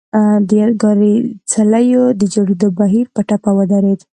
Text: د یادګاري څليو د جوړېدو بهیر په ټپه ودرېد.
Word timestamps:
د 0.47 0.49
یادګاري 0.61 1.13
څليو 1.51 2.03
د 2.19 2.21
جوړېدو 2.33 2.67
بهیر 2.79 3.05
په 3.15 3.21
ټپه 3.27 3.51
ودرېد. 3.57 3.99